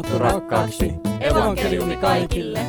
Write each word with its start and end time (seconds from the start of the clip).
raamattu 0.00 0.18
rakkaaksi. 0.18 0.92
Evankeliumi 1.20 1.96
kaikille. 1.96 2.60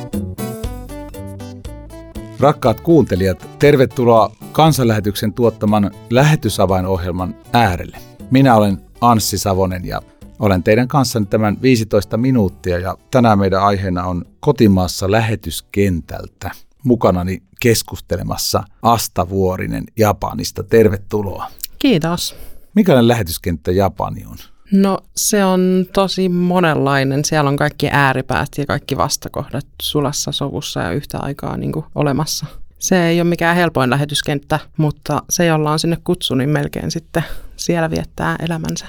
Rakkaat 2.40 2.80
kuuntelijat, 2.80 3.48
tervetuloa 3.58 4.32
kansanlähetyksen 4.52 5.32
tuottaman 5.32 5.90
lähetysavainohjelman 6.10 7.34
äärelle. 7.52 7.98
Minä 8.30 8.54
olen 8.54 8.78
Anssi 9.00 9.38
Savonen 9.38 9.84
ja 9.84 10.02
olen 10.38 10.62
teidän 10.62 10.88
kanssanne 10.88 11.28
tämän 11.30 11.62
15 11.62 12.16
minuuttia 12.16 12.78
ja 12.78 12.96
tänään 13.10 13.38
meidän 13.38 13.62
aiheena 13.62 14.04
on 14.04 14.24
kotimaassa 14.40 15.10
lähetyskentältä. 15.10 16.50
Mukanani 16.84 17.42
keskustelemassa 17.60 18.64
Asta 18.82 19.28
Vuorinen 19.28 19.84
Japanista. 19.96 20.62
Tervetuloa. 20.62 21.46
Kiitos. 21.78 22.36
Mikälainen 22.74 23.08
lähetyskenttä 23.08 23.72
Japani 23.72 24.24
on? 24.26 24.51
No 24.72 24.98
se 25.16 25.44
on 25.44 25.86
tosi 25.92 26.28
monenlainen. 26.28 27.24
Siellä 27.24 27.48
on 27.48 27.56
kaikki 27.56 27.88
ääripäät 27.90 28.48
ja 28.58 28.66
kaikki 28.66 28.96
vastakohdat 28.96 29.66
sulassa 29.82 30.32
sovussa 30.32 30.80
ja 30.80 30.92
yhtä 30.92 31.18
aikaa 31.18 31.56
niin 31.56 31.72
kuin 31.72 31.84
olemassa. 31.94 32.46
Se 32.78 33.06
ei 33.06 33.20
ole 33.20 33.28
mikään 33.28 33.56
helpoin 33.56 33.90
lähetyskenttä, 33.90 34.58
mutta 34.76 35.22
se, 35.30 35.46
jolla 35.46 35.72
on 35.72 35.78
sinne 35.78 35.98
kutsu, 36.04 36.34
niin 36.34 36.50
melkein 36.50 36.90
sitten 36.90 37.24
siellä 37.56 37.90
viettää 37.90 38.36
elämänsä. 38.38 38.86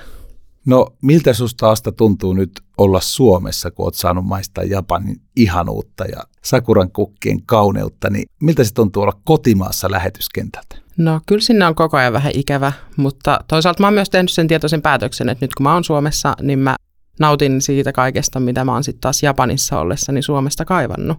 No 0.66 0.88
miltä 1.02 1.34
susta 1.34 1.72
Asta 1.72 1.92
tuntuu 1.92 2.34
nyt 2.34 2.52
olla 2.78 3.02
Suomessa, 3.02 3.72
kun 3.72 3.86
oot 3.86 3.95
saanut 3.95 4.26
maistaa 4.26 4.64
Japanin 4.64 5.22
ihanuutta 5.36 6.06
ja 6.06 6.23
sakuran 6.44 6.92
kukkien 6.92 7.42
kauneutta, 7.45 8.09
niin 8.09 8.26
miltä 8.42 8.64
se 8.64 8.73
tuntuu 8.73 9.04
olla 9.04 9.20
kotimaassa 9.23 9.92
lähetyskentältä? 9.92 10.83
No 10.98 11.22
kyllä 11.26 11.42
sinne 11.42 11.66
on 11.66 11.76
koko 11.76 11.98
ajan 11.98 12.14
vähän 12.14 12.32
ikävä, 12.36 12.72
mutta 12.98 13.40
toisaalta 13.48 13.84
mä 13.84 13.88
oon 13.88 13.94
myös 13.94 14.10
tehnyt 14.10 14.32
sen 14.32 14.48
tietoisen 14.48 14.82
päätöksen, 14.82 15.30
että 15.30 15.44
nyt 15.44 15.56
kun 15.56 15.64
mä 15.64 15.74
oon 15.74 15.84
Suomessa, 15.84 16.36
niin 16.42 16.60
mä 16.60 16.76
nautin 17.20 17.62
siitä 17.62 17.92
kaikesta, 17.92 18.40
mitä 18.40 18.66
mä 18.66 18.74
oon 18.74 18.84
sitten 18.84 19.02
taas 19.02 19.24
Japanissa 19.24 19.80
ollessani 19.80 20.22
Suomesta 20.22 20.66
kaivannut. 20.66 21.17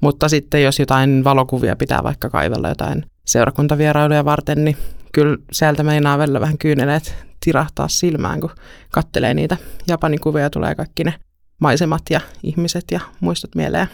Mutta 0.00 0.28
sitten 0.28 0.62
jos 0.62 0.78
jotain 0.78 1.24
valokuvia 1.24 1.76
pitää 1.76 2.02
vaikka 2.02 2.30
kaivella 2.30 2.68
jotain 2.68 3.04
seurakuntavierailuja 3.24 4.24
varten, 4.24 4.64
niin 4.64 4.76
kyllä 5.12 5.36
sieltä 5.52 5.82
meinaa 5.82 6.18
välillä 6.18 6.40
vähän 6.40 6.58
kyyneleet 6.58 7.14
tirahtaa 7.44 7.88
silmään, 7.88 8.40
kun 8.40 8.50
kattelee 8.90 9.34
niitä 9.34 9.56
Japanin 9.88 10.20
kuvia 10.20 10.50
tulee 10.50 10.74
kaikki 10.74 11.04
ne 11.04 11.14
maisemat 11.58 12.02
ja 12.10 12.20
ihmiset 12.42 12.84
ja 12.90 13.00
muistot 13.20 13.54
mieleen. 13.54 13.88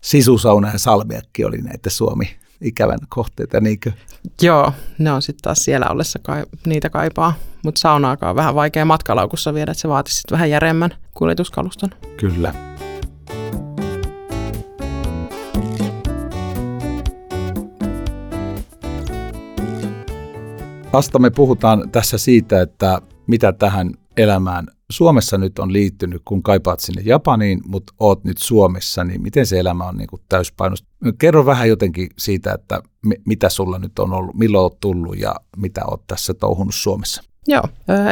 Sisusauna 0.00 0.72
ja 0.72 0.78
salmiakki 0.78 1.44
oli 1.44 1.58
näitä 1.58 1.90
Suomi 1.90 2.41
ikävän 2.62 2.98
kohteita, 3.08 3.60
niinkö? 3.60 3.92
Joo, 4.42 4.72
ne 4.98 5.12
on 5.12 5.22
sitten 5.22 5.42
taas 5.42 5.58
siellä 5.58 5.86
ollessa 5.90 6.18
kai, 6.18 6.42
niitä 6.66 6.90
kaipaa. 6.90 7.34
Mutta 7.64 7.78
saunaakaan 7.78 8.30
on 8.30 8.36
vähän 8.36 8.54
vaikea 8.54 8.84
matkalaukussa 8.84 9.54
viedä, 9.54 9.70
että 9.72 9.82
se 9.82 9.88
vaatisi 9.88 10.16
sitten 10.16 10.36
vähän 10.36 10.50
järjemmän 10.50 10.90
kuljetuskaluston. 11.14 11.90
Kyllä. 12.16 12.54
Asta 20.92 21.18
me 21.18 21.30
puhutaan 21.30 21.90
tässä 21.90 22.18
siitä, 22.18 22.62
että 22.62 22.98
mitä 23.26 23.52
tähän 23.52 23.90
elämään 24.16 24.66
Suomessa 24.92 25.38
nyt 25.38 25.58
on 25.58 25.72
liittynyt, 25.72 26.22
kun 26.24 26.42
kaipaat 26.42 26.80
sinne 26.80 27.02
Japaniin, 27.04 27.60
mutta 27.66 27.92
oot 28.00 28.24
nyt 28.24 28.38
Suomessa, 28.38 29.04
niin 29.04 29.22
miten 29.22 29.46
se 29.46 29.60
elämä 29.60 29.84
on 29.84 29.96
niin 29.96 30.08
kuin 30.08 30.22
täyspainosta? 30.28 30.88
Kerro 31.18 31.46
vähän 31.46 31.68
jotenkin 31.68 32.08
siitä, 32.18 32.52
että 32.52 32.82
mitä 33.26 33.48
sulla 33.48 33.78
nyt 33.78 33.98
on 33.98 34.12
ollut, 34.12 34.34
milloin 34.34 34.62
oot 34.62 34.80
tullut 34.80 35.18
ja 35.18 35.34
mitä 35.56 35.80
oot 35.86 36.06
tässä 36.06 36.34
touhunut 36.34 36.74
Suomessa? 36.74 37.22
Joo, 37.48 37.62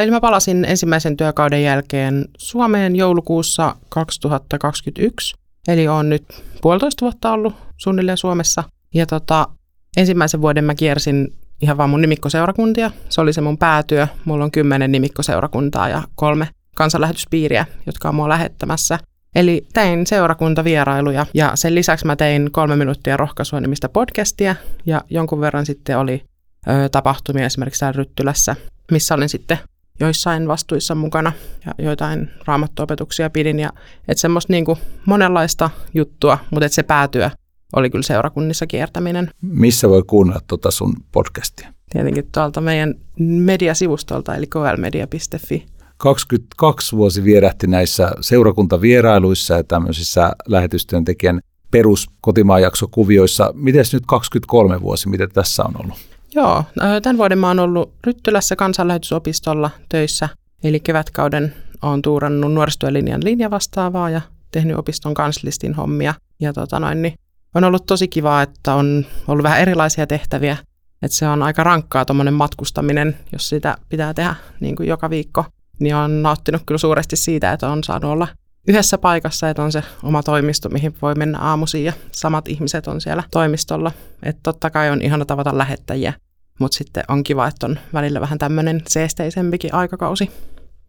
eli 0.02 0.10
mä 0.10 0.20
palasin 0.20 0.64
ensimmäisen 0.64 1.16
työkauden 1.16 1.62
jälkeen 1.62 2.28
Suomeen 2.38 2.96
joulukuussa 2.96 3.76
2021, 3.88 5.34
eli 5.68 5.88
on 5.88 6.08
nyt 6.08 6.24
puolitoista 6.62 7.04
vuotta 7.04 7.32
ollut 7.32 7.54
suunnilleen 7.76 8.18
Suomessa. 8.18 8.64
Ja 8.94 9.06
tota, 9.06 9.48
ensimmäisen 9.96 10.42
vuoden 10.42 10.64
mä 10.64 10.74
kiersin 10.74 11.32
ihan 11.62 11.76
vaan 11.76 11.90
mun 11.90 12.00
nimikkoseurakuntia. 12.00 12.90
Se 13.08 13.20
oli 13.20 13.32
se 13.32 13.40
mun 13.40 13.58
päätyö. 13.58 14.06
Mulla 14.24 14.44
on 14.44 14.50
kymmenen 14.50 14.92
nimikkoseurakuntaa 14.92 15.88
ja 15.88 16.02
kolme 16.14 16.48
kansanlähetyspiiriä, 16.76 17.66
jotka 17.86 18.08
on 18.08 18.14
mua 18.14 18.28
lähettämässä. 18.28 18.98
Eli 19.34 19.66
tein 19.72 20.06
seurakuntavierailuja 20.06 21.26
ja 21.34 21.53
sen 21.54 21.75
lisäksi 21.75 22.06
mä 22.06 22.16
tein 22.16 22.53
kolme 22.53 22.76
minuuttia 22.76 23.16
rohkaisua 23.16 23.60
nimistä 23.60 23.88
podcastia 23.88 24.56
ja 24.86 25.03
jonkun 25.10 25.41
verran 25.41 25.66
sitten 25.66 25.98
oli 25.98 26.22
ö, 26.69 26.88
tapahtumia 26.88 27.47
esimerkiksi 27.47 27.81
täällä 27.81 27.97
Ryttylässä, 27.97 28.56
missä 28.91 29.14
olin 29.14 29.28
sitten 29.28 29.58
joissain 30.00 30.48
vastuissa 30.48 30.94
mukana 30.94 31.32
ja 31.66 31.84
joitain 31.84 32.31
raamattuopetuksia 32.44 33.31
pidin 33.31 33.58
ja 33.58 33.70
että 34.08 34.20
semmoista 34.20 34.52
niin 34.52 34.64
kuin 34.64 34.78
monenlaista 35.06 35.70
juttua, 35.94 36.38
mutta 36.50 36.66
että 36.66 36.75
se 36.75 36.82
päätyö 36.82 37.31
oli 37.76 37.91
kyllä 37.91 38.02
seurakunnissa 38.02 38.66
kiertäminen. 38.66 39.31
Missä 39.42 39.88
voi 39.88 40.02
kuunnella 40.06 40.41
tuota 40.47 40.70
sun 40.70 40.94
podcastia? 41.12 41.72
Tietenkin 41.92 42.28
tuolta 42.34 42.60
meidän 42.60 42.94
mediasivustolta 43.19 44.34
eli 44.34 44.47
klmedia.fi. 44.47 45.66
22 46.00 46.97
vuosi 46.97 47.25
vierähti 47.25 47.66
näissä 47.66 48.11
seurakuntavierailuissa 48.21 49.55
ja 49.55 49.65
tämmöisissä 49.65 50.33
lähetystyöntekijän 50.49 51.41
peruskotimaajaksokuvioissa. 51.71 53.53
Miten 53.55 53.84
nyt 53.93 54.03
23 54.06 54.81
vuosi, 54.81 55.09
mitä 55.09 55.27
tässä 55.27 55.65
on 55.65 55.75
ollut? 55.81 55.99
Joo, 56.34 56.65
tämän 57.03 57.19
vuoden 57.19 57.38
mä 57.38 57.49
oon 57.49 57.59
ollut 57.59 57.93
Ryttylässä 58.06 58.56
kansanlähetysopistolla 58.56 59.71
töissä, 59.88 60.28
eli 60.65 60.81
kevätkauden 60.81 61.55
on 61.83 62.03
tuurannut 62.03 62.53
nuorisotyölinjan 62.53 63.25
linjavastaavaa 63.25 64.11
ja 64.11 64.21
tehnyt 64.53 64.78
opiston 64.78 65.15
kanslistin 65.15 65.75
hommia. 65.75 66.15
Ja 66.41 66.53
tota 66.53 66.81
noin, 66.81 67.03
niin 67.03 67.15
on 67.55 67.65
ollut 67.65 67.87
tosi 67.87 68.09
kiva, 68.09 68.43
että 68.43 68.75
on 68.75 69.06
ollut 69.28 69.43
vähän 69.43 69.61
erilaisia 69.61 70.06
tehtäviä. 70.06 70.56
Että 71.03 71.17
se 71.17 71.28
on 71.28 71.43
aika 71.43 71.65
rankkaa 71.65 72.05
tuommoinen 72.05 72.34
matkustaminen, 72.34 73.17
jos 73.32 73.49
sitä 73.49 73.78
pitää 73.88 74.15
tehdä 74.15 74.34
niin 74.61 74.77
kuin 74.77 74.88
joka 74.88 75.11
viikko 75.11 75.44
niin 75.80 75.94
on 75.94 76.22
nauttinut 76.22 76.62
kyllä 76.66 76.78
suuresti 76.78 77.16
siitä, 77.16 77.52
että 77.52 77.68
on 77.68 77.84
saanut 77.84 78.10
olla 78.10 78.28
yhdessä 78.68 78.98
paikassa, 78.98 79.50
että 79.50 79.62
on 79.62 79.72
se 79.72 79.82
oma 80.02 80.22
toimisto, 80.22 80.68
mihin 80.68 80.94
voi 81.02 81.14
mennä 81.14 81.38
aamuisin 81.38 81.84
ja 81.84 81.92
samat 82.12 82.48
ihmiset 82.48 82.86
on 82.86 83.00
siellä 83.00 83.22
toimistolla. 83.30 83.92
Että 84.22 84.40
totta 84.42 84.70
kai 84.70 84.90
on 84.90 85.02
ihana 85.02 85.24
tavata 85.24 85.58
lähettäjiä, 85.58 86.12
mutta 86.60 86.76
sitten 86.76 87.04
on 87.08 87.24
kiva, 87.24 87.46
että 87.46 87.66
on 87.66 87.78
välillä 87.92 88.20
vähän 88.20 88.38
tämmöinen 88.38 88.82
seesteisempikin 88.88 89.74
aikakausi. 89.74 90.30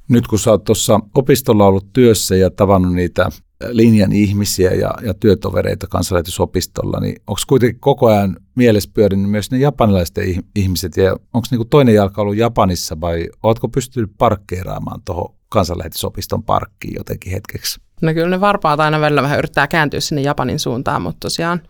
Nyt 0.09 0.27
kun 0.27 0.39
sä 0.39 0.51
oot 0.51 0.63
tuossa 0.63 0.99
opistolla 1.15 1.65
ollut 1.65 1.93
työssä 1.93 2.35
ja 2.35 2.49
tavannut 2.49 2.93
niitä 2.93 3.29
linjan 3.69 4.11
ihmisiä 4.11 4.71
ja, 4.71 4.93
ja 5.03 5.13
työtovereita 5.13 5.87
kansanlähetysopistolla, 5.87 6.99
niin 6.99 7.15
onko 7.27 7.41
kuitenkin 7.47 7.79
koko 7.79 8.07
ajan 8.07 8.37
mielessä 8.55 8.89
pyörinyt 8.93 9.31
myös 9.31 9.51
ne 9.51 9.57
japanilaiset 9.57 10.15
ihmiset 10.55 10.97
ja 10.97 11.11
onko 11.11 11.47
niinku 11.51 11.65
toinen 11.65 11.95
jalka 11.95 12.21
ollut 12.21 12.37
Japanissa 12.37 13.01
vai 13.01 13.29
oletko 13.43 13.67
pystynyt 13.69 14.11
parkkeeraamaan 14.17 15.01
tuohon 15.05 15.35
kansanlähetysopiston 15.49 16.43
parkkiin 16.43 16.95
jotenkin 16.97 17.31
hetkeksi? 17.31 17.79
No 18.01 18.13
kyllä 18.13 18.29
ne 18.29 18.41
varpaat 18.41 18.79
aina 18.79 19.01
välillä 19.01 19.21
vähän 19.21 19.39
yrittää 19.39 19.67
kääntyä 19.67 19.99
sinne 19.99 20.21
Japanin 20.21 20.59
suuntaan, 20.59 21.01
mutta 21.01 21.19
tosiaan 21.19 21.61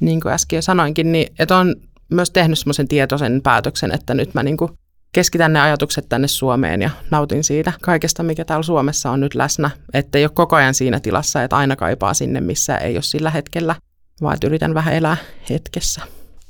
niin 0.00 0.20
kuin 0.20 0.32
äsken 0.32 0.56
jo 0.56 0.62
sanoinkin, 0.62 1.12
niin 1.12 1.26
että 1.38 1.56
on 1.56 1.76
myös 2.10 2.30
tehnyt 2.30 2.58
semmoisen 2.58 2.88
tietoisen 2.88 3.42
päätöksen, 3.42 3.94
että 3.94 4.14
nyt 4.14 4.34
mä 4.34 4.42
niin 4.42 4.56
kuin 4.56 4.70
keskitän 5.12 5.52
ne 5.52 5.60
ajatukset 5.60 6.08
tänne 6.08 6.28
Suomeen 6.28 6.82
ja 6.82 6.90
nautin 7.10 7.44
siitä 7.44 7.72
kaikesta, 7.82 8.22
mikä 8.22 8.44
täällä 8.44 8.62
Suomessa 8.62 9.10
on 9.10 9.20
nyt 9.20 9.34
läsnä. 9.34 9.70
Että 9.94 10.18
ei 10.18 10.24
ole 10.24 10.30
koko 10.34 10.56
ajan 10.56 10.74
siinä 10.74 11.00
tilassa, 11.00 11.42
että 11.42 11.56
aina 11.56 11.76
kaipaa 11.76 12.14
sinne, 12.14 12.40
missä 12.40 12.78
ei 12.78 12.96
ole 12.96 13.02
sillä 13.02 13.30
hetkellä, 13.30 13.74
vaan 14.22 14.38
yritän 14.44 14.74
vähän 14.74 14.94
elää 14.94 15.16
hetkessä. 15.50 16.02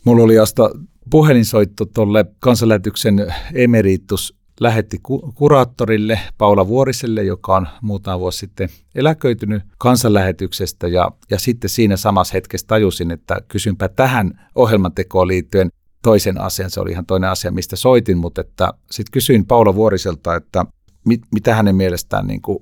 Mulla 0.05 0.22
oli 0.22 0.39
asta 0.39 0.71
puhelinsoitto 1.11 1.84
tuolle 1.84 2.25
kansanlähetyksen 2.41 3.34
emeritus 3.55 4.37
lähetti 4.61 4.99
kuraattorille 5.34 6.21
Paula 6.39 6.69
Vuoriselle, 6.69 7.22
joka 7.22 7.57
on 7.57 7.69
muutama 7.83 8.19
vuosi 8.19 8.39
sitten 8.39 8.69
eläköitynyt 8.95 9.63
kansanlähetyksestä 9.78 10.89
ja, 10.89 11.10
ja 11.30 11.39
sitten 11.39 11.71
siinä 11.71 11.97
samassa 11.97 12.33
hetkessä 12.33 12.66
tajusin, 12.66 13.10
että 13.10 13.36
kysynpä 13.48 13.89
tähän 13.89 14.41
ohjelmantekoon 14.54 15.28
liittyen 15.28 15.71
toisen 16.06 16.41
asian, 16.41 16.70
se 16.70 16.80
oli 16.80 16.91
ihan 16.91 17.06
toinen 17.06 17.30
asia, 17.30 17.50
mistä 17.50 17.76
soitin, 17.76 18.18
mutta 18.18 18.41
että 18.41 18.72
sitten 18.91 19.12
kysyin 19.12 19.47
Paula 19.47 19.74
Vuoriselta, 19.74 20.34
että 20.34 20.66
mit, 21.04 21.20
mitä 21.34 21.54
hänen 21.54 21.76
mielestään 21.76 22.26
niin 22.26 22.42
kuin 22.42 22.58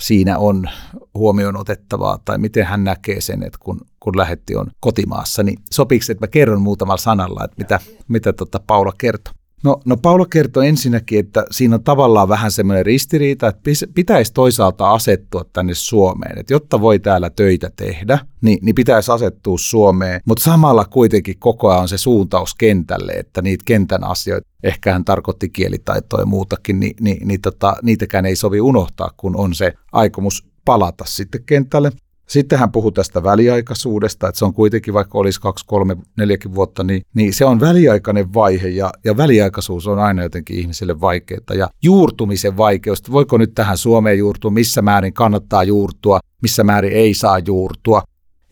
siinä 0.00 0.38
on 0.38 0.68
huomioon 1.14 1.56
otettavaa, 1.56 2.18
tai 2.24 2.38
miten 2.38 2.66
hän 2.66 2.84
näkee 2.84 3.20
sen, 3.20 3.42
että 3.42 3.58
kun, 3.62 3.80
kun 4.00 4.16
lähetti 4.16 4.56
on 4.56 4.66
kotimaassa, 4.80 5.42
niin 5.42 5.58
sopiiko, 5.72 6.04
että 6.10 6.22
mä 6.22 6.28
kerron 6.28 6.62
muutamalla 6.62 7.02
sanalla, 7.02 7.44
että 7.44 7.56
mitä, 7.58 7.80
mitä 8.08 8.32
tota 8.32 8.60
Paula 8.66 8.92
kertoi? 8.98 9.34
No, 9.64 9.80
no 9.84 9.96
Paula 9.96 10.26
kertoi 10.26 10.68
ensinnäkin, 10.68 11.20
että 11.20 11.44
siinä 11.50 11.74
on 11.74 11.84
tavallaan 11.84 12.28
vähän 12.28 12.50
semmoinen 12.52 12.86
ristiriita, 12.86 13.48
että 13.48 13.70
pitäisi 13.94 14.32
toisaalta 14.32 14.90
asettua 14.90 15.44
tänne 15.52 15.74
Suomeen. 15.74 16.38
Että 16.38 16.52
jotta 16.52 16.80
voi 16.80 16.98
täällä 16.98 17.30
töitä 17.30 17.70
tehdä, 17.76 18.18
niin, 18.40 18.58
niin 18.62 18.74
pitäisi 18.74 19.12
asettua 19.12 19.58
Suomeen. 19.58 20.20
Mutta 20.26 20.44
samalla 20.44 20.84
kuitenkin 20.84 21.38
koko 21.38 21.70
ajan 21.70 21.82
on 21.82 21.88
se 21.88 21.98
suuntaus 21.98 22.54
kentälle, 22.54 23.12
että 23.12 23.42
niitä 23.42 23.62
kentän 23.66 24.04
asioita, 24.04 24.48
ehkä 24.62 24.92
hän 24.92 25.04
tarkoitti 25.04 25.48
kielitaitoa 25.48 26.20
ja 26.20 26.26
muutakin, 26.26 26.80
niin, 26.80 26.96
niin, 27.00 27.28
niin 27.28 27.40
tota, 27.40 27.76
niitäkään 27.82 28.26
ei 28.26 28.36
sovi 28.36 28.60
unohtaa, 28.60 29.10
kun 29.16 29.36
on 29.36 29.54
se 29.54 29.72
aikomus 29.92 30.46
palata 30.64 31.04
sitten 31.06 31.44
kentälle. 31.46 31.92
Sitten 32.28 32.58
hän 32.58 32.72
puhui 32.72 32.92
tästä 32.92 33.22
väliaikaisuudesta, 33.22 34.28
että 34.28 34.38
se 34.38 34.44
on 34.44 34.54
kuitenkin, 34.54 34.94
vaikka 34.94 35.18
olisi 35.18 35.40
kaksi, 35.40 35.64
kolme, 35.66 35.96
neljäkin 36.16 36.54
vuotta, 36.54 36.84
niin, 36.84 37.02
niin 37.14 37.32
se 37.32 37.44
on 37.44 37.60
väliaikainen 37.60 38.34
vaihe 38.34 38.68
ja, 38.68 38.92
ja 39.04 39.16
väliaikaisuus 39.16 39.86
on 39.86 39.98
aina 39.98 40.22
jotenkin 40.22 40.58
ihmiselle 40.58 41.00
vaikeaa. 41.00 41.40
Ja 41.54 41.68
juurtumisen 41.82 42.56
vaikeus, 42.56 43.12
voiko 43.12 43.38
nyt 43.38 43.54
tähän 43.54 43.78
Suomeen 43.78 44.18
juurtua, 44.18 44.50
missä 44.50 44.82
määrin 44.82 45.12
kannattaa 45.12 45.64
juurtua, 45.64 46.20
missä 46.42 46.64
määrin 46.64 46.92
ei 46.92 47.14
saa 47.14 47.38
juurtua, 47.38 48.02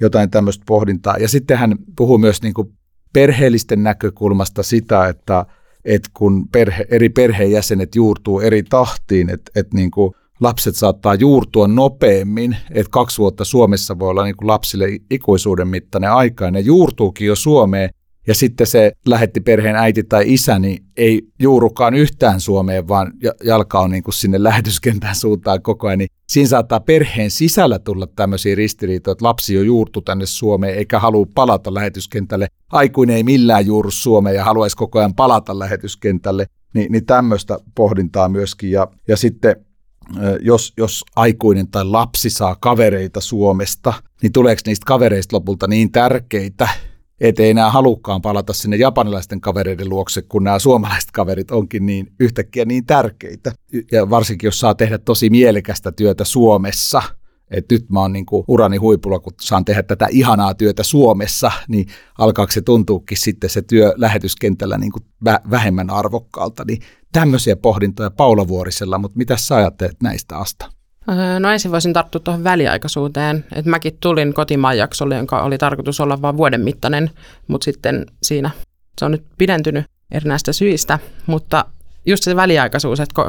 jotain 0.00 0.30
tämmöistä 0.30 0.64
pohdintaa. 0.66 1.16
Ja 1.16 1.28
sitten 1.28 1.58
hän 1.58 1.76
puhuu 1.96 2.18
myös 2.18 2.42
niin 2.42 2.54
kuin 2.54 2.72
perheellisten 3.12 3.82
näkökulmasta 3.82 4.62
sitä, 4.62 5.08
että, 5.08 5.46
että 5.84 6.10
kun 6.14 6.48
perhe, 6.48 6.86
eri 6.90 7.08
perheenjäsenet 7.08 7.94
juurtuu 7.94 8.40
eri 8.40 8.62
tahtiin, 8.62 9.30
että, 9.30 9.50
että 9.56 9.76
niin 9.76 9.90
kuin 9.90 10.14
lapset 10.44 10.76
saattaa 10.76 11.14
juurtua 11.14 11.68
nopeammin, 11.68 12.56
että 12.70 12.90
kaksi 12.90 13.18
vuotta 13.18 13.44
Suomessa 13.44 13.98
voi 13.98 14.10
olla 14.10 14.24
niin 14.24 14.36
kuin 14.36 14.48
lapsille 14.48 14.86
ikuisuuden 15.10 15.68
mittainen 15.68 16.12
aika, 16.12 16.44
ja 16.44 16.50
ne 16.50 16.60
juurtuukin 16.60 17.26
jo 17.26 17.36
Suomeen, 17.36 17.90
ja 18.26 18.34
sitten 18.34 18.66
se 18.66 18.92
lähetti 19.06 19.40
perheen 19.40 19.76
äiti 19.76 20.02
tai 20.02 20.24
isä, 20.26 20.58
niin 20.58 20.84
ei 20.96 21.22
juurukaan 21.38 21.94
yhtään 21.94 22.40
Suomeen, 22.40 22.88
vaan 22.88 23.12
jalka 23.44 23.80
on 23.80 23.90
niin 23.90 24.02
kuin 24.02 24.14
sinne 24.14 24.42
lähetyskentän 24.42 25.14
suuntaan 25.14 25.62
koko 25.62 25.86
ajan. 25.86 25.98
Niin 25.98 26.08
siinä 26.28 26.48
saattaa 26.48 26.80
perheen 26.80 27.30
sisällä 27.30 27.78
tulla 27.78 28.06
tämmöisiä 28.06 28.54
ristiriitoja, 28.54 29.12
että 29.12 29.24
lapsi 29.24 29.54
jo 29.54 29.62
juurtu 29.62 30.02
tänne 30.02 30.26
Suomeen 30.26 30.74
eikä 30.74 30.98
halua 30.98 31.26
palata 31.34 31.74
lähetyskentälle. 31.74 32.46
Aikuinen 32.72 33.16
ei 33.16 33.22
millään 33.22 33.66
juuru 33.66 33.90
Suomeen 33.90 34.36
ja 34.36 34.44
haluaisi 34.44 34.76
koko 34.76 34.98
ajan 34.98 35.14
palata 35.14 35.58
lähetyskentälle. 35.58 36.46
Ni, 36.74 36.86
niin 36.90 37.06
tämmöistä 37.06 37.58
pohdintaa 37.74 38.28
myöskin. 38.28 38.70
Ja, 38.70 38.88
ja 39.08 39.16
sitten 39.16 39.56
jos, 40.40 40.72
jos 40.76 41.04
aikuinen 41.16 41.68
tai 41.68 41.84
lapsi 41.84 42.30
saa 42.30 42.56
kavereita 42.60 43.20
Suomesta, 43.20 43.92
niin 44.22 44.32
tuleeko 44.32 44.62
niistä 44.66 44.84
kavereista 44.86 45.36
lopulta 45.36 45.66
niin 45.66 45.92
tärkeitä, 45.92 46.68
ettei 47.20 47.50
enää 47.50 47.70
halukkaan 47.70 48.22
palata 48.22 48.52
sinne 48.52 48.76
japanilaisten 48.76 49.40
kavereiden 49.40 49.88
luokse, 49.88 50.22
kun 50.22 50.44
nämä 50.44 50.58
suomalaiset 50.58 51.10
kaverit 51.10 51.50
onkin 51.50 51.86
niin 51.86 52.12
yhtäkkiä 52.20 52.64
niin 52.64 52.86
tärkeitä. 52.86 53.52
Ja 53.92 54.10
varsinkin, 54.10 54.48
jos 54.48 54.60
saa 54.60 54.74
tehdä 54.74 54.98
tosi 54.98 55.30
mielekästä 55.30 55.92
työtä 55.92 56.24
Suomessa, 56.24 57.02
että 57.56 57.74
nyt 57.74 57.90
mä 57.90 58.00
oon 58.00 58.12
niin 58.12 58.26
kuin 58.26 58.44
urani 58.48 58.76
huipulla, 58.76 59.18
kun 59.18 59.32
saan 59.40 59.64
tehdä 59.64 59.82
tätä 59.82 60.06
ihanaa 60.10 60.54
työtä 60.54 60.82
Suomessa, 60.82 61.52
niin 61.68 61.86
alkaako 62.18 62.52
se 62.52 62.62
tuntuukin 62.62 63.18
sitten 63.20 63.50
se 63.50 63.62
työ 63.62 63.92
lähetyskentällä 63.96 64.78
niin 64.78 64.92
kuin 64.92 65.04
vähemmän 65.50 65.90
arvokkaalta. 65.90 66.64
Niin 66.64 66.82
tämmöisiä 67.12 67.56
pohdintoja 67.56 68.10
Paula 68.10 68.48
Vuorisella, 68.48 68.98
mutta 68.98 69.18
mitä 69.18 69.36
sä 69.36 69.56
ajattelet 69.56 70.02
näistä 70.02 70.38
Asta? 70.38 70.70
Öö, 71.08 71.40
no 71.40 71.50
ensin 71.50 71.72
voisin 71.72 71.92
tarttua 71.92 72.20
tuohon 72.20 72.44
väliaikaisuuteen. 72.44 73.44
että 73.52 73.70
mäkin 73.70 73.96
tulin 74.00 74.34
kotimaan 74.34 74.78
jaksolle, 74.78 75.16
jonka 75.16 75.42
oli 75.42 75.58
tarkoitus 75.58 76.00
olla 76.00 76.22
vain 76.22 76.36
vuoden 76.36 76.60
mittainen, 76.60 77.10
mutta 77.48 77.64
sitten 77.64 78.06
siinä 78.22 78.50
se 78.98 79.04
on 79.04 79.10
nyt 79.10 79.24
pidentynyt 79.38 79.84
erinäistä 80.10 80.52
syistä. 80.52 80.98
Mutta 81.26 81.64
just 82.06 82.24
se 82.24 82.36
väliaikaisuus, 82.36 83.00
että 83.00 83.22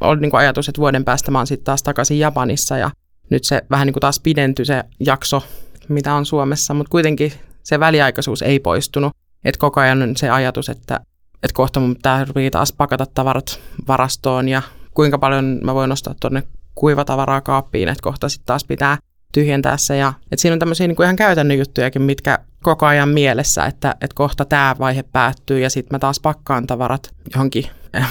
oli 0.00 0.20
niin 0.20 0.30
kuin 0.30 0.38
ajatus, 0.38 0.68
että 0.68 0.80
vuoden 0.80 1.04
päästä 1.04 1.30
mä 1.30 1.38
oon 1.38 1.46
sitten 1.46 1.64
taas 1.64 1.82
takaisin 1.82 2.18
Japanissa 2.18 2.78
ja 2.78 2.90
nyt 3.30 3.44
se 3.44 3.62
vähän 3.70 3.86
niin 3.86 3.94
kuin 3.94 4.00
taas 4.00 4.20
pidentyi 4.20 4.64
se 4.64 4.84
jakso, 5.00 5.42
mitä 5.88 6.14
on 6.14 6.26
Suomessa, 6.26 6.74
mutta 6.74 6.90
kuitenkin 6.90 7.32
se 7.62 7.80
väliaikaisuus 7.80 8.42
ei 8.42 8.58
poistunut. 8.60 9.12
Että 9.44 9.58
koko 9.58 9.80
ajan 9.80 10.02
on 10.02 10.16
se 10.16 10.30
ajatus, 10.30 10.68
että, 10.68 11.00
että 11.42 11.54
kohta 11.54 11.80
mun 11.80 11.94
pitää 11.94 12.26
taas 12.50 12.72
pakata 12.72 13.06
tavarat 13.14 13.60
varastoon 13.88 14.48
ja 14.48 14.62
kuinka 14.94 15.18
paljon 15.18 15.58
mä 15.64 15.74
voin 15.74 15.88
nostaa 15.88 16.14
tuonne 16.20 16.42
kuivatavaraa 16.74 17.40
kaappiin, 17.40 17.88
että 17.88 18.02
kohta 18.02 18.28
sitten 18.28 18.46
taas 18.46 18.64
pitää 18.64 18.98
tyhjentää 19.32 19.76
se. 19.76 19.96
Ja, 19.96 20.12
että 20.32 20.40
siinä 20.40 20.52
on 20.52 20.58
tämmöisiä 20.58 20.86
niin 20.86 20.96
kuin 20.96 21.04
ihan 21.04 21.16
käytännön 21.16 21.58
juttujakin, 21.58 22.02
mitkä 22.02 22.38
koko 22.62 22.86
ajan 22.86 23.08
mielessä, 23.08 23.66
että, 23.66 23.90
että 23.90 24.14
kohta 24.14 24.44
tämä 24.44 24.76
vaihe 24.78 25.02
päättyy 25.02 25.58
ja 25.58 25.70
sitten 25.70 25.94
mä 25.94 25.98
taas 25.98 26.20
pakkaan 26.20 26.66
tavarat 26.66 27.10
johonkin 27.34 27.66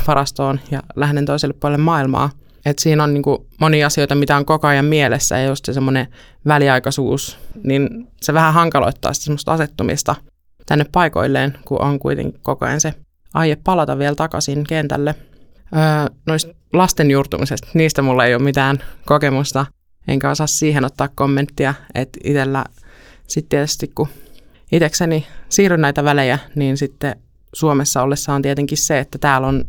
varastoon 0.07 0.59
ja 0.71 0.83
lähden 0.95 1.25
toiselle 1.25 1.53
puolelle 1.53 1.83
maailmaa. 1.83 2.29
Et 2.65 2.79
siinä 2.79 3.03
on 3.03 3.13
niin 3.13 3.23
kuin 3.23 3.37
monia 3.59 3.87
asioita, 3.87 4.15
mitä 4.15 4.37
on 4.37 4.45
koko 4.45 4.67
ajan 4.67 4.85
mielessä 4.85 5.37
ja 5.37 5.47
just 5.47 5.65
se 5.65 5.73
semmoinen 5.73 6.07
väliaikaisuus, 6.47 7.39
niin 7.63 8.07
se 8.21 8.33
vähän 8.33 8.53
hankaloittaa 8.53 9.13
sitä 9.13 9.23
semmoista 9.23 9.53
asettumista 9.53 10.15
tänne 10.65 10.85
paikoilleen, 10.91 11.57
kun 11.65 11.81
on 11.81 11.99
kuitenkin 11.99 12.41
koko 12.41 12.65
ajan 12.65 12.81
se 12.81 12.93
aie 13.33 13.57
palata 13.63 13.97
vielä 13.97 14.15
takaisin 14.15 14.63
kentälle. 14.63 15.15
Öö, 15.75 16.15
noista 16.25 16.53
lasten 16.73 17.11
juurtumisesta, 17.11 17.67
niistä 17.73 18.01
mulla 18.01 18.25
ei 18.25 18.35
ole 18.35 18.43
mitään 18.43 18.83
kokemusta, 19.05 19.65
enkä 20.07 20.29
osaa 20.29 20.47
siihen 20.47 20.85
ottaa 20.85 21.09
kommenttia, 21.15 21.73
että 21.95 22.19
itsellä 22.23 22.65
sitten 23.27 23.49
tietysti 23.49 23.91
kun 23.95 24.07
itsekseni 24.71 25.27
siirryn 25.49 25.81
näitä 25.81 26.03
välejä, 26.03 26.39
niin 26.55 26.77
sitten 26.77 27.15
Suomessa 27.53 28.01
ollessa 28.01 28.33
on 28.33 28.41
tietenkin 28.41 28.77
se, 28.77 28.99
että 28.99 29.17
täällä 29.17 29.47
on 29.47 29.63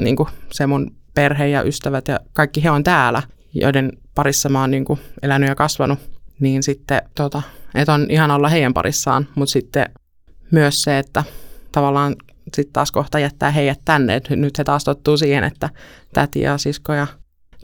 niin 0.00 0.16
se 0.52 0.66
mun 0.66 0.96
perhe 1.14 1.48
ja 1.48 1.62
ystävät 1.62 2.08
ja 2.08 2.20
kaikki 2.32 2.64
he 2.64 2.70
on 2.70 2.84
täällä, 2.84 3.22
joiden 3.54 3.92
parissa 4.14 4.48
mä 4.48 4.60
oon 4.60 4.70
niin 4.70 4.84
kuin 4.84 5.00
elänyt 5.22 5.48
ja 5.48 5.54
kasvanut, 5.54 5.98
niin 6.40 6.62
sitten 6.62 7.02
tota, 7.14 7.42
että 7.74 7.92
on 7.92 8.06
ihan 8.10 8.30
olla 8.30 8.48
heidän 8.48 8.74
parissaan, 8.74 9.28
mutta 9.34 9.52
sitten 9.52 9.86
myös 10.50 10.82
se, 10.82 10.98
että 10.98 11.24
tavallaan 11.72 12.16
sitten 12.54 12.72
taas 12.72 12.92
kohta 12.92 13.18
jättää 13.18 13.50
heidät 13.50 13.80
tänne, 13.84 14.14
että 14.14 14.36
nyt 14.36 14.56
se 14.56 14.64
taas 14.64 14.84
tottuu 14.84 15.16
siihen, 15.16 15.44
että 15.44 15.70
täti 16.12 16.40
ja 16.40 16.58
sisko 16.58 16.92
ja 16.92 17.06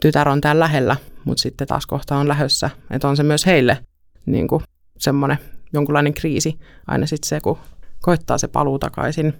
tytär 0.01 0.29
on 0.29 0.41
täällä 0.41 0.59
lähellä, 0.59 0.95
mutta 1.23 1.41
sitten 1.41 1.67
taas 1.67 1.85
kohta 1.85 2.17
on 2.17 2.27
lähössä, 2.27 2.69
että 2.89 3.07
on 3.07 3.17
se 3.17 3.23
myös 3.23 3.45
heille 3.45 3.77
niin 4.25 4.47
kuin 4.47 4.63
semmoinen 4.97 5.37
jonkunlainen 5.73 6.13
kriisi 6.13 6.59
aina 6.87 7.05
sitten 7.05 7.27
se, 7.27 7.41
kun 7.41 7.57
koittaa 8.01 8.37
se 8.37 8.47
paluu 8.47 8.79
takaisin. 8.79 9.33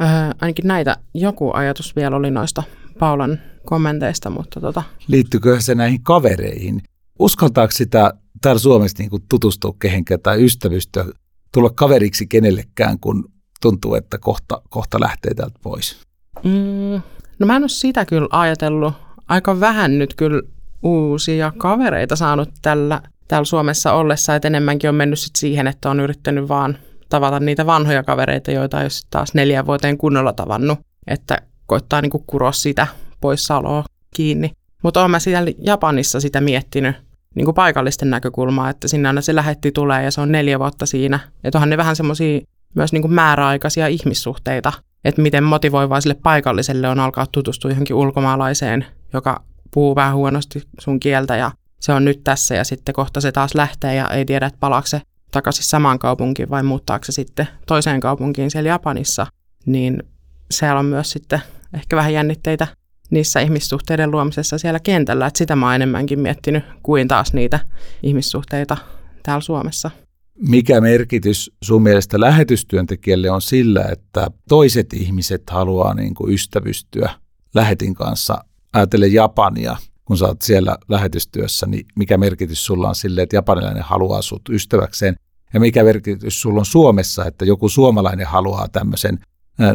Öö, 0.00 0.06
ainakin 0.40 0.66
näitä 0.68 0.96
joku 1.14 1.50
ajatus 1.54 1.96
vielä 1.96 2.16
oli 2.16 2.30
noista 2.30 2.62
Paulan 2.98 3.38
kommenteista, 3.66 4.30
mutta 4.30 4.60
tota. 4.60 4.82
Liittyykö 5.08 5.60
se 5.60 5.74
näihin 5.74 6.02
kavereihin? 6.02 6.82
Uskaltaako 7.18 7.70
sitä 7.70 8.14
täällä 8.42 8.58
Suomessa 8.58 9.02
niin 9.02 9.22
tutustua 9.28 9.76
kehenkään 9.78 10.20
tai 10.20 10.44
ystävystyä, 10.44 11.04
tulla 11.52 11.70
kaveriksi 11.70 12.26
kenellekään, 12.26 12.98
kun 13.00 13.24
tuntuu, 13.62 13.94
että 13.94 14.18
kohta, 14.18 14.62
kohta 14.68 15.00
lähtee 15.00 15.34
täältä 15.34 15.58
pois? 15.62 16.00
Mm, 16.44 17.02
no 17.38 17.46
mä 17.46 17.56
en 17.56 17.62
ole 17.62 17.68
sitä 17.68 18.04
kyllä 18.04 18.28
ajatellut. 18.30 18.94
Aika 19.28 19.60
vähän 19.60 19.98
nyt 19.98 20.14
kyllä 20.14 20.42
uusia 20.82 21.52
kavereita 21.58 22.16
saanut 22.16 22.48
tällä, 22.62 23.00
täällä 23.28 23.44
Suomessa 23.44 23.92
ollessa, 23.92 24.34
että 24.34 24.48
enemmänkin 24.48 24.90
on 24.90 24.96
mennyt 24.96 25.18
sit 25.18 25.36
siihen, 25.36 25.66
että 25.66 25.90
on 25.90 26.00
yrittänyt 26.00 26.48
vaan 26.48 26.78
tavata 27.08 27.40
niitä 27.40 27.66
vanhoja 27.66 28.02
kavereita, 28.02 28.50
joita 28.50 28.80
ei 28.80 28.84
ole 28.84 28.90
taas 29.10 29.34
neljä 29.34 29.66
vuoteen 29.66 29.98
kunnolla 29.98 30.32
tavannut. 30.32 30.78
Että 31.06 31.42
koittaa 31.66 32.02
niin 32.02 32.10
kuin 32.10 32.24
kuroa 32.26 32.52
sitä 32.52 32.86
poissaoloa 33.20 33.84
kiinni. 34.16 34.50
Mutta 34.82 35.00
olen 35.00 35.10
mä 35.10 35.18
siellä 35.18 35.50
Japanissa 35.58 36.20
sitä 36.20 36.40
miettinyt 36.40 36.96
niin 37.34 37.44
kuin 37.44 37.54
paikallisten 37.54 38.10
näkökulmaa, 38.10 38.70
että 38.70 38.88
sinne 38.88 39.08
aina 39.08 39.20
se 39.20 39.34
lähetti 39.34 39.72
tulee 39.72 40.04
ja 40.04 40.10
se 40.10 40.20
on 40.20 40.32
neljä 40.32 40.58
vuotta 40.58 40.86
siinä. 40.86 41.20
Että 41.44 41.58
onhan 41.58 41.70
ne 41.70 41.76
vähän 41.76 41.96
semmoisia 41.96 42.40
myös 42.74 42.92
niin 42.92 43.02
kuin 43.02 43.12
määräaikaisia 43.12 43.86
ihmissuhteita, 43.86 44.72
että 45.04 45.22
miten 45.22 45.44
motivoivaa 45.44 46.00
sille 46.00 46.14
paikalliselle 46.14 46.88
on 46.88 47.00
alkaa 47.00 47.26
tutustua 47.32 47.70
johonkin 47.70 47.96
ulkomaalaiseen, 47.96 48.86
joka 49.12 49.42
puhuu 49.70 49.94
vähän 49.94 50.14
huonosti 50.14 50.62
sun 50.80 51.00
kieltä 51.00 51.36
ja 51.36 51.50
se 51.80 51.92
on 51.92 52.04
nyt 52.04 52.24
tässä 52.24 52.54
ja 52.54 52.64
sitten 52.64 52.94
kohta 52.94 53.20
se 53.20 53.32
taas 53.32 53.54
lähtee 53.54 53.94
ja 53.94 54.10
ei 54.10 54.24
tiedä, 54.24 54.46
että 54.46 54.60
palaako 54.60 54.86
se 54.86 55.00
takaisin 55.30 55.64
samaan 55.64 55.98
kaupunkiin 55.98 56.50
vai 56.50 56.62
muuttaako 56.62 57.04
se 57.04 57.12
sitten 57.12 57.48
toiseen 57.66 58.00
kaupunkiin 58.00 58.50
siellä 58.50 58.68
Japanissa, 58.68 59.26
niin 59.66 60.02
siellä 60.50 60.78
on 60.78 60.86
myös 60.86 61.10
sitten 61.10 61.42
ehkä 61.74 61.96
vähän 61.96 62.12
jännitteitä 62.12 62.66
niissä 63.10 63.40
ihmissuhteiden 63.40 64.10
luomisessa 64.10 64.58
siellä 64.58 64.80
kentällä, 64.80 65.26
että 65.26 65.38
sitä 65.38 65.56
mä 65.56 65.66
oon 65.66 65.74
enemmänkin 65.74 66.20
miettinyt 66.20 66.64
kuin 66.82 67.08
taas 67.08 67.32
niitä 67.32 67.60
ihmissuhteita 68.02 68.76
täällä 69.22 69.40
Suomessa. 69.40 69.90
Mikä 70.48 70.80
merkitys 70.80 71.50
sun 71.64 71.82
mielestä 71.82 72.20
lähetystyöntekijälle 72.20 73.30
on 73.30 73.42
sillä, 73.42 73.84
että 73.92 74.26
toiset 74.48 74.92
ihmiset 74.92 75.42
haluaa 75.50 75.94
niin 75.94 76.14
kuin 76.14 76.34
ystävystyä 76.34 77.10
lähetin 77.54 77.94
kanssa? 77.94 78.44
Ajattele 78.72 79.06
Japania, 79.06 79.76
kun 80.04 80.18
sä 80.18 80.24
oot 80.24 80.42
siellä 80.42 80.76
lähetystyössä, 80.88 81.66
niin 81.66 81.86
mikä 81.96 82.18
merkitys 82.18 82.66
sulla 82.66 82.88
on 82.88 82.94
sille, 82.94 83.22
että 83.22 83.36
japanilainen 83.36 83.82
haluaa 83.82 84.22
sut 84.22 84.48
ystäväkseen? 84.50 85.16
Ja 85.54 85.60
mikä 85.60 85.84
merkitys 85.84 86.40
sulla 86.40 86.58
on 86.60 86.66
Suomessa, 86.66 87.24
että 87.24 87.44
joku 87.44 87.68
suomalainen 87.68 88.26
haluaa 88.26 88.68
tämmöisen 88.68 89.18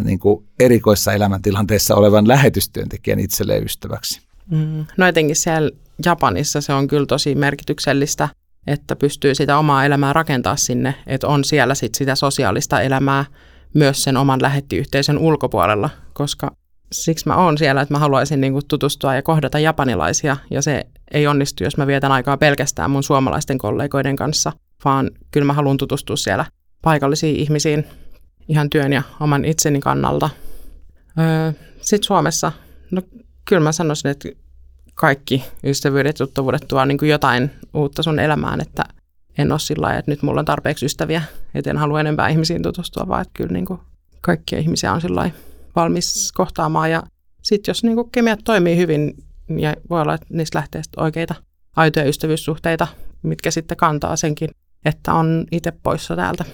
niin 0.03 0.19
kuin 0.19 0.45
erikoissa 0.59 1.13
elämäntilanteessa 1.13 1.95
olevan 1.95 2.27
lähetystyöntekijän 2.27 3.19
itselleen 3.19 3.63
ystäväksi. 3.63 4.21
Mm. 4.51 4.85
No 4.97 5.07
etenkin 5.07 5.35
siellä 5.35 5.71
Japanissa 6.05 6.61
se 6.61 6.73
on 6.73 6.87
kyllä 6.87 7.05
tosi 7.05 7.35
merkityksellistä, 7.35 8.29
että 8.67 8.95
pystyy 8.95 9.35
sitä 9.35 9.57
omaa 9.57 9.85
elämää 9.85 10.13
rakentaa 10.13 10.55
sinne, 10.55 10.95
että 11.07 11.27
on 11.27 11.43
siellä 11.43 11.75
sit 11.75 11.95
sitä 11.95 12.15
sosiaalista 12.15 12.81
elämää 12.81 13.25
myös 13.73 14.03
sen 14.03 14.17
oman 14.17 14.41
lähettiyhteisön 14.41 15.17
ulkopuolella, 15.17 15.89
koska 16.13 16.51
siksi 16.91 17.27
mä 17.27 17.35
oon 17.35 17.57
siellä, 17.57 17.81
että 17.81 17.93
mä 17.93 17.99
haluaisin 17.99 18.41
niinku 18.41 18.59
tutustua 18.67 19.15
ja 19.15 19.21
kohdata 19.21 19.59
japanilaisia 19.59 20.37
ja 20.51 20.61
se 20.61 20.85
ei 21.11 21.27
onnistu, 21.27 21.63
jos 21.63 21.77
mä 21.77 21.87
vietän 21.87 22.11
aikaa 22.11 22.37
pelkästään 22.37 22.91
mun 22.91 23.03
suomalaisten 23.03 23.57
kollegoiden 23.57 24.15
kanssa, 24.15 24.51
vaan 24.85 25.11
kyllä 25.31 25.45
mä 25.45 25.53
haluan 25.53 25.77
tutustua 25.77 26.15
siellä 26.15 26.45
paikallisiin 26.81 27.35
ihmisiin 27.35 27.85
ihan 28.49 28.69
työn 28.69 28.93
ja 28.93 29.01
oman 29.19 29.45
itseni 29.45 29.79
kannalta. 29.79 30.29
Öö, 31.19 31.51
Sitten 31.81 32.07
Suomessa, 32.07 32.51
no 32.91 33.01
kyllä 33.45 33.63
mä 33.63 33.71
sanoisin, 33.71 34.11
että 34.11 34.29
kaikki 34.95 35.43
ystävyydet, 35.63 36.15
tuttavuudet 36.15 36.65
tuo 36.67 36.85
niin 36.85 36.97
kuin 36.97 37.09
jotain 37.09 37.51
uutta 37.73 38.03
sun 38.03 38.19
elämään, 38.19 38.61
että 38.61 38.83
en 39.37 39.51
ole 39.51 39.59
sillä 39.59 39.85
lailla, 39.85 39.99
että 39.99 40.11
nyt 40.11 40.21
mulla 40.21 40.39
on 40.39 40.45
tarpeeksi 40.45 40.85
ystäviä, 40.85 41.21
että 41.55 41.69
en 41.69 41.77
halua 41.77 41.99
enempää 41.99 42.27
ihmisiin 42.27 42.63
tutustua, 42.63 43.07
vaan 43.07 43.21
että 43.21 43.31
kyllä 43.33 43.53
niin 43.53 43.65
kuin 43.65 43.79
kaikkia 44.21 44.59
ihmisiä 44.59 44.93
on 44.93 45.01
sillä 45.01 45.31
valmis 45.75 46.31
kohtaamaan. 46.31 46.91
Ja 46.91 47.03
sitten 47.41 47.69
jos 47.69 47.83
niin 47.83 47.95
kuin 47.95 48.11
kemiat 48.11 48.39
toimii 48.43 48.77
hyvin, 48.77 49.13
ja 49.57 49.75
voi 49.89 50.01
olla, 50.01 50.13
että 50.13 50.27
niistä 50.29 50.57
lähtee 50.57 50.81
oikeita 50.97 51.35
aitoja 51.75 52.05
ystävyyssuhteita, 52.05 52.87
mitkä 53.21 53.51
sitten 53.51 53.77
kantaa 53.77 54.15
senkin, 54.15 54.49
että 54.85 55.13
on 55.13 55.45
itse 55.51 55.73
poissa 55.83 56.15
täältä. 56.15 56.45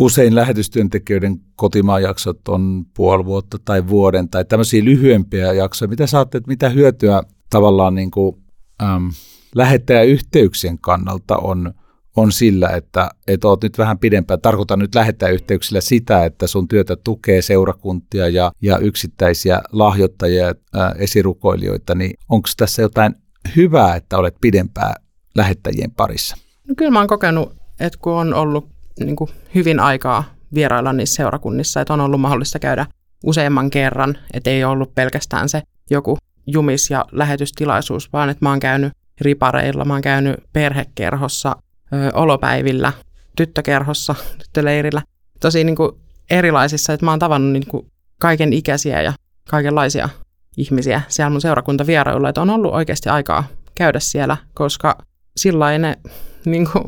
Usein 0.00 0.34
lähetystyöntekijöiden 0.34 1.40
kotimaajaksot 1.56 2.48
on 2.48 2.84
puoli 2.96 3.24
vuotta 3.24 3.58
tai 3.64 3.88
vuoden 3.88 4.28
tai 4.28 4.44
tämmöisiä 4.44 4.84
lyhyempiä 4.84 5.52
jaksoja. 5.52 5.88
Mitä 5.88 6.06
saatte, 6.06 6.40
mitä 6.46 6.68
hyötyä 6.68 7.22
tavallaan 7.50 7.94
niin 7.94 8.10
kuin, 8.10 8.36
äm, 8.82 9.10
lähettäjäyhteyksien 9.54 10.78
kannalta 10.78 11.36
on, 11.36 11.74
on 12.16 12.32
sillä, 12.32 12.68
että 12.68 13.10
et 13.26 13.44
oot 13.44 13.62
nyt 13.62 13.78
vähän 13.78 13.98
pidempään. 13.98 14.40
Tarkoitan 14.40 14.78
nyt 14.78 14.94
lähettäjäyhteyksillä 14.94 15.80
sitä, 15.80 16.24
että 16.24 16.46
sun 16.46 16.68
työtä 16.68 16.96
tukee 16.96 17.42
seurakuntia 17.42 18.28
ja, 18.28 18.52
ja 18.62 18.78
yksittäisiä 18.78 19.60
lahjoittajia, 19.72 20.54
ää, 20.74 20.94
esirukoilijoita, 20.98 21.94
niin 21.94 22.14
onko 22.28 22.48
tässä 22.56 22.82
jotain 22.82 23.14
hyvää, 23.56 23.96
että 23.96 24.18
olet 24.18 24.36
pidempään 24.40 24.94
lähettäjien 25.34 25.90
parissa? 25.90 26.36
No 26.68 26.74
kyllä 26.76 26.90
mä 26.90 26.98
oon 26.98 27.08
kokenut, 27.08 27.52
että 27.80 27.98
kun 28.02 28.12
on 28.12 28.34
ollut 28.34 28.79
niin 29.00 29.16
kuin 29.16 29.30
hyvin 29.54 29.80
aikaa 29.80 30.24
vierailla 30.54 30.92
niissä 30.92 31.16
seurakunnissa, 31.16 31.80
että 31.80 31.92
on 31.92 32.00
ollut 32.00 32.20
mahdollista 32.20 32.58
käydä 32.58 32.86
useamman 33.24 33.70
kerran, 33.70 34.18
että 34.34 34.50
ei 34.50 34.64
ollut 34.64 34.94
pelkästään 34.94 35.48
se 35.48 35.62
joku 35.90 36.18
jumis- 36.46 36.90
ja 36.90 37.04
lähetystilaisuus, 37.12 38.12
vaan 38.12 38.30
että 38.30 38.44
mä 38.44 38.50
oon 38.50 38.60
käynyt 38.60 38.92
ripareilla, 39.20 39.84
mä 39.84 39.92
oon 39.92 40.02
käynyt 40.02 40.36
perhekerhossa, 40.52 41.56
ö, 41.92 42.10
olopäivillä, 42.14 42.92
tyttökerhossa, 43.36 44.14
tyttöleirillä, 44.38 45.02
tosi 45.40 45.64
niin 45.64 45.76
kuin 45.76 45.90
erilaisissa, 46.30 46.92
että 46.92 47.06
mä 47.06 47.12
oon 47.12 47.18
tavannut 47.18 47.52
niin 47.52 47.66
kuin 47.66 47.86
kaiken 48.18 48.52
ikäisiä 48.52 49.02
ja 49.02 49.12
kaikenlaisia 49.50 50.08
ihmisiä 50.56 51.02
siellä 51.08 51.30
mun 51.30 51.40
seurakuntavierailulla, 51.40 52.28
että 52.28 52.42
on 52.42 52.50
ollut 52.50 52.74
oikeasti 52.74 53.08
aikaa 53.08 53.44
käydä 53.74 54.00
siellä, 54.00 54.36
koska 54.54 54.98
sillä 55.36 55.78
ne 55.78 55.98
niin 56.44 56.68
kuin, 56.72 56.84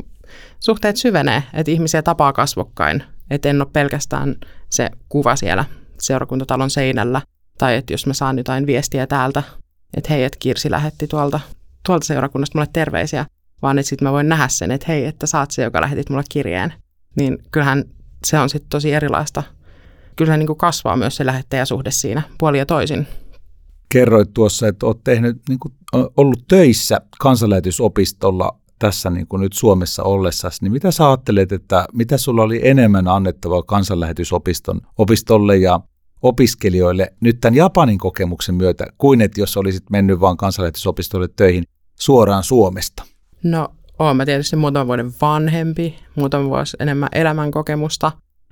suhteet 0.59 0.97
syvenee, 0.97 1.43
että 1.53 1.71
ihmisiä 1.71 2.01
tapaa 2.01 2.33
kasvokkain, 2.33 3.03
että 3.29 3.49
en 3.49 3.61
ole 3.61 3.69
pelkästään 3.73 4.35
se 4.69 4.89
kuva 5.09 5.35
siellä 5.35 5.65
seurakuntatalon 5.99 6.69
seinällä, 6.69 7.21
tai 7.57 7.75
että 7.75 7.93
jos 7.93 8.05
mä 8.07 8.13
saan 8.13 8.37
jotain 8.37 8.65
viestiä 8.65 9.07
täältä, 9.07 9.43
että 9.97 10.13
hei, 10.13 10.23
että 10.23 10.39
Kirsi 10.39 10.71
lähetti 10.71 11.07
tuolta, 11.07 11.39
tuolta 11.85 12.05
seurakunnasta 12.05 12.57
mulle 12.57 12.69
terveisiä, 12.73 13.25
vaan 13.61 13.79
että 13.79 13.89
sitten 13.89 14.07
mä 14.07 14.11
voin 14.11 14.29
nähdä 14.29 14.47
sen, 14.47 14.71
että 14.71 14.85
hei, 14.87 15.05
että 15.05 15.25
saat 15.25 15.51
se, 15.51 15.63
joka 15.63 15.81
lähetit 15.81 16.09
mulle 16.09 16.23
kirjeen. 16.29 16.73
Niin 17.15 17.37
kyllähän 17.51 17.83
se 18.25 18.39
on 18.39 18.49
sitten 18.49 18.69
tosi 18.69 18.93
erilaista. 18.93 19.43
Kyllä 20.15 20.33
se 20.33 20.37
niin 20.37 20.57
kasvaa 20.57 20.95
myös 20.95 21.15
se 21.15 21.25
lähettäjäsuhde 21.25 21.91
siinä 21.91 22.21
puoli 22.39 22.57
ja 22.57 22.65
toisin. 22.65 23.07
Kerroit 23.89 24.33
tuossa, 24.33 24.67
että 24.67 24.85
olet 24.85 25.03
tehnyt, 25.03 25.41
niin 25.49 25.59
kuin, 25.59 25.73
ollut 26.17 26.47
töissä 26.47 27.01
kansanlähetysopistolla 27.19 28.59
tässä 28.83 29.09
niin 29.09 29.27
kuin 29.27 29.41
nyt 29.41 29.53
Suomessa 29.53 30.03
ollessasi, 30.03 30.63
niin 30.63 30.71
mitä 30.71 30.91
sä 30.91 31.07
ajattelet, 31.07 31.51
että 31.51 31.85
mitä 31.93 32.17
sulla 32.17 32.43
oli 32.43 32.67
enemmän 32.67 33.07
annettavaa 33.07 33.63
kansanlähetysopiston 33.63 34.81
opistolle 34.97 35.57
ja 35.57 35.79
opiskelijoille 36.21 37.13
nyt 37.19 37.41
tämän 37.41 37.55
Japanin 37.55 37.97
kokemuksen 37.97 38.55
myötä, 38.55 38.85
kuin 38.97 39.21
että 39.21 39.41
jos 39.41 39.57
olisit 39.57 39.83
mennyt 39.89 40.19
vaan 40.19 40.37
kansanlähetysopistolle 40.37 41.27
töihin 41.35 41.63
suoraan 41.99 42.43
Suomesta? 42.43 43.03
No, 43.43 43.69
olen 43.99 44.17
mä 44.17 44.25
tietysti 44.25 44.55
muutaman 44.55 44.87
vuoden 44.87 45.11
vanhempi, 45.21 45.95
muutaman 46.15 46.49
vuosi 46.49 46.77
enemmän 46.79 47.09
elämänkokemusta, 47.11 48.11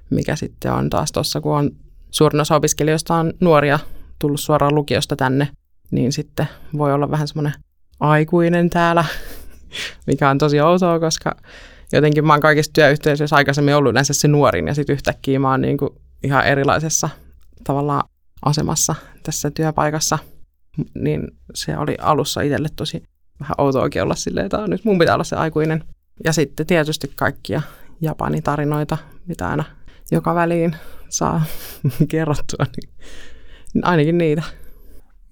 mikä 0.09 0.35
sitten 0.35 0.73
on 0.73 0.89
taas 0.89 1.11
tuossa, 1.11 1.41
kun 1.41 1.57
on 1.57 1.71
suurin 2.11 2.41
osa 2.41 2.55
opiskelijoista 2.55 3.15
on 3.15 3.33
nuoria 3.39 3.79
tullut 4.19 4.39
suoraan 4.39 4.75
lukiosta 4.75 5.15
tänne, 5.15 5.47
niin 5.91 6.11
sitten 6.11 6.47
voi 6.77 6.93
olla 6.93 7.11
vähän 7.11 7.27
semmoinen 7.27 7.53
aikuinen 7.99 8.69
täällä, 8.69 9.05
mikä 10.07 10.29
on 10.29 10.37
tosi 10.37 10.61
outoa, 10.61 10.99
koska 10.99 11.35
jotenkin 11.91 12.27
mä 12.27 12.33
oon 12.33 12.41
kaikissa 12.41 12.73
työyhteisöissä 12.73 13.35
aikaisemmin 13.35 13.75
ollut 13.75 13.91
yleensä 13.91 14.13
se 14.13 14.27
nuorin 14.27 14.67
ja 14.67 14.73
sitten 14.73 14.93
yhtäkkiä 14.93 15.39
mä 15.39 15.51
oon 15.51 15.61
niin 15.61 15.77
kuin 15.77 15.89
ihan 16.23 16.45
erilaisessa 16.45 17.09
tavallaan 17.63 18.03
asemassa 18.45 18.95
tässä 19.23 19.51
työpaikassa, 19.51 20.19
niin 20.95 21.27
se 21.55 21.77
oli 21.77 21.95
alussa 22.01 22.41
itselle 22.41 22.69
tosi 22.75 23.03
vähän 23.39 23.55
outoakin 23.57 24.03
olla 24.03 24.15
silleen, 24.15 24.45
että 24.45 24.67
nyt 24.67 24.85
mun 24.85 24.99
pitää 24.99 25.15
olla 25.15 25.23
se 25.23 25.35
aikuinen. 25.35 25.83
Ja 26.23 26.33
sitten 26.33 26.67
tietysti 26.67 27.11
kaikkia 27.15 27.61
Japanin 28.01 28.43
tarinoita, 28.43 28.97
mitä 29.27 29.47
aina 29.47 29.63
joka 30.11 30.35
väliin 30.35 30.75
saa 31.09 31.41
kerrottua, 32.11 32.65
niin 32.75 33.85
ainakin 33.85 34.17
niitä. 34.17 34.43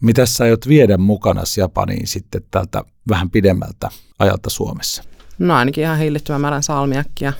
Mitä 0.01 0.25
sä 0.25 0.43
aiot 0.43 0.67
viedä 0.67 0.97
mukana 0.97 1.43
Japaniin 1.57 2.07
sitten 2.07 2.41
tältä 2.51 2.83
vähän 3.09 3.29
pidemmältä 3.29 3.89
ajalta 4.19 4.49
Suomessa? 4.49 5.03
No 5.39 5.55
ainakin 5.55 5.83
ihan 5.83 5.97
hillittömän 5.97 6.41
määrän 6.41 6.63
salmiakkia, 6.63 7.33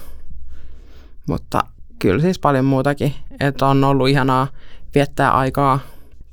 mutta 1.28 1.64
kyllä 2.00 2.22
siis 2.22 2.40
paljon 2.40 2.66
muutakin. 2.66 3.14
Että 3.40 3.68
on 3.68 3.84
ollut 3.84 4.10
ihanaa 4.10 4.48
viettää 4.96 5.32
aikaa 5.32 5.80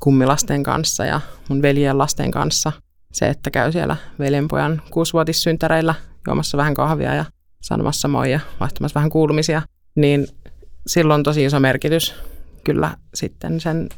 kummilasten 0.00 0.62
kanssa 0.62 1.04
ja 1.04 1.20
mun 1.48 1.62
veljen 1.62 1.98
lasten 1.98 2.30
kanssa. 2.30 2.72
Se, 3.12 3.28
että 3.28 3.50
käy 3.50 3.72
siellä 3.72 3.96
veljenpojan 4.18 4.82
kuusivuotissyntäreillä 4.90 5.94
juomassa 6.26 6.58
vähän 6.58 6.74
kahvia 6.74 7.14
ja 7.14 7.24
sanomassa 7.62 8.08
moi 8.08 8.32
ja 8.32 8.40
vaihtamassa 8.60 8.94
vähän 8.94 9.10
kuulumisia, 9.10 9.62
niin 9.94 10.26
silloin 10.86 11.18
on 11.18 11.22
tosi 11.22 11.44
iso 11.44 11.60
merkitys 11.60 12.14
kyllä 12.64 12.96
sitten 13.14 13.60
sen 13.60 13.88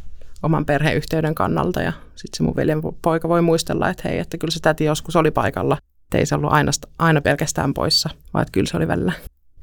oman 0.43 0.65
perheyhteyden 0.65 1.35
kannalta 1.35 1.83
ja 1.83 1.93
sitten 2.15 2.37
se 2.37 2.43
mun 2.43 2.57
veljen 2.57 2.81
poika 3.03 3.29
voi 3.29 3.43
muistella, 3.43 3.89
että 3.89 4.09
hei, 4.09 4.19
että 4.19 4.39
kyllä 4.39 4.51
se 4.51 4.61
täti 4.61 4.85
joskus 4.85 5.17
oli 5.17 5.31
paikalla, 5.31 5.79
että 6.05 6.19
ei 6.19 6.27
se 6.27 6.35
ollut 6.35 6.53
aina, 6.53 6.71
aina 6.99 7.21
pelkästään 7.21 7.75
poissa, 7.75 8.11
vaan 8.35 8.43
että 8.43 8.53
kyllä 8.53 8.67
se 8.71 8.77
oli 8.77 8.89
välillä 8.89 9.13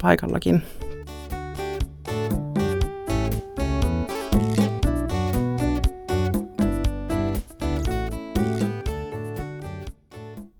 paikallakin. 0.02 0.62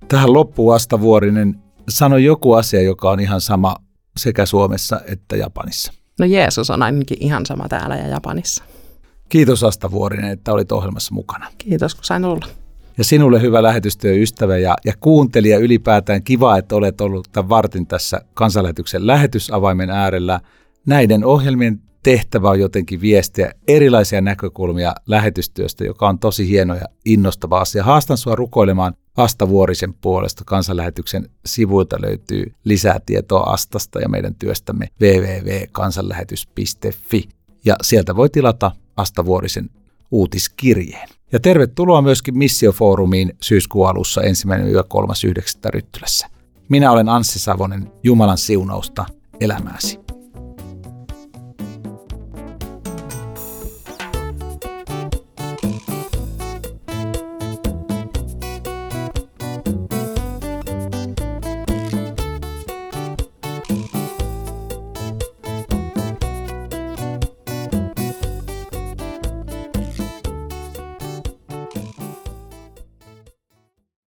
Tähän 0.08 0.32
loppuun 0.32 0.74
Astavuorinen, 0.74 1.62
sano 1.88 2.16
joku 2.16 2.52
asia, 2.52 2.82
joka 2.82 3.10
on 3.10 3.20
ihan 3.20 3.40
sama 3.40 3.76
sekä 4.16 4.46
Suomessa 4.46 5.00
että 5.06 5.36
Japanissa. 5.36 5.92
No 6.18 6.26
Jeesus 6.26 6.70
on 6.70 6.82
ainakin 6.82 7.18
ihan 7.20 7.46
sama 7.46 7.68
täällä 7.68 7.96
ja 7.96 8.08
Japanissa. 8.08 8.64
Kiitos 9.28 9.64
Asta 9.64 9.90
Vuorinen, 9.90 10.30
että 10.30 10.52
olit 10.52 10.72
ohjelmassa 10.72 11.14
mukana. 11.14 11.48
Kiitos, 11.58 11.94
kun 11.94 12.04
sain 12.04 12.24
olla. 12.24 12.46
Ja 12.98 13.04
sinulle 13.04 13.42
hyvä 13.42 13.62
lähetystyöystävä 13.62 14.58
ja, 14.58 14.76
ja 14.84 14.92
kuuntelija 15.00 15.58
ylipäätään. 15.58 16.22
Kiva, 16.22 16.58
että 16.58 16.76
olet 16.76 17.00
ollut 17.00 17.28
tämän 17.32 17.48
vartin 17.48 17.86
tässä 17.86 18.20
kansanlähetyksen 18.34 19.06
lähetysavaimen 19.06 19.90
äärellä. 19.90 20.40
Näiden 20.86 21.24
ohjelmien 21.24 21.80
tehtävä 22.02 22.50
on 22.50 22.60
jotenkin 22.60 23.00
viestiä 23.00 23.52
erilaisia 23.68 24.20
näkökulmia 24.20 24.94
lähetystyöstä, 25.06 25.84
joka 25.84 26.08
on 26.08 26.18
tosi 26.18 26.48
hieno 26.48 26.74
ja 26.74 26.84
innostava 27.04 27.60
asia. 27.60 27.84
Haastan 27.84 28.18
sinua 28.18 28.36
rukoilemaan 28.36 28.94
Asta 29.16 29.48
Vuorisen 29.48 29.94
puolesta. 29.94 30.42
Kansanlähetyksen 30.46 31.30
sivuilta 31.46 31.96
löytyy 32.00 32.52
lisää 32.64 33.00
tietoa 33.06 33.40
Astasta 33.40 34.00
ja 34.00 34.08
meidän 34.08 34.34
työstämme 34.34 34.88
www.kansanlähetys.fi. 35.00 37.28
Ja 37.64 37.76
sieltä 37.82 38.16
voi 38.16 38.30
tilata 38.30 38.70
Asta 38.96 39.24
Vuorisen 39.24 39.70
uutiskirjeen. 40.10 41.08
Ja 41.32 41.40
tervetuloa 41.40 42.02
myöskin 42.02 42.38
Missiofoorumiin 42.38 43.36
syyskuun 43.40 43.88
alussa 43.88 44.20
1.3.9. 44.20 44.26
Ryttylässä. 45.70 46.26
Minä 46.68 46.92
olen 46.92 47.08
Anssi 47.08 47.38
Savonen, 47.38 47.92
Jumalan 48.02 48.38
siunausta 48.38 49.06
elämääsi. 49.40 50.05